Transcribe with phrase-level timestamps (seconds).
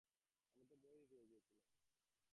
[0.49, 1.67] আমি তো ভয়ই পেয়ে গিয়েছিলাম।